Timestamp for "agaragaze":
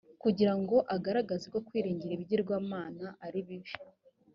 0.95-1.45